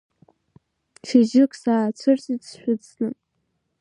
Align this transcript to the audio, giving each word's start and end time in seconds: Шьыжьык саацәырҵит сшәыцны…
Шьыжьык 1.07 1.51
саацәырҵит 1.61 2.41
сшәыцны… 2.49 3.07